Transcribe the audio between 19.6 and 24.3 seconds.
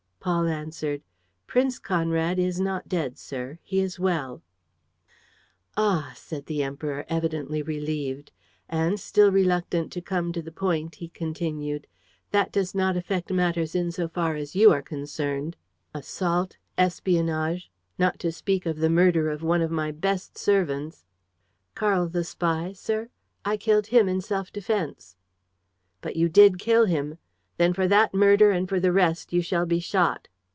of my best servants...." "Karl the spy, sir? I killed him in